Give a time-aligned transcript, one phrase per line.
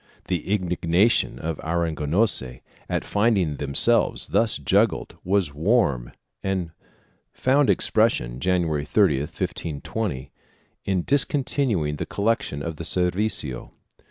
[0.29, 6.71] The indignation of the Aragonese at finding themselves thus juggled was warm and
[7.31, 10.31] found expression, Jan uary 30, 1520,
[10.85, 13.73] in discontinuing the collection of the servicio.